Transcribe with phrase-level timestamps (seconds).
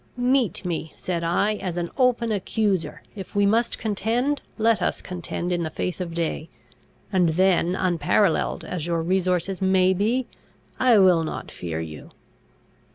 [0.17, 5.51] "Meet me," said I, "as an open accuser: if we must contend, let us contend
[5.51, 6.49] in the face of day;
[7.13, 10.25] and then, unparalleled as your resources may be,
[10.79, 12.09] I will not fear you."